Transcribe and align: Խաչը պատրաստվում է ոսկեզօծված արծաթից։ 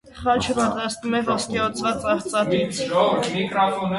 Խաչը 0.19 0.53
պատրաստվում 0.59 1.17
է 1.19 1.19
ոսկեզօծված 1.27 2.09
արծաթից։ 2.13 2.83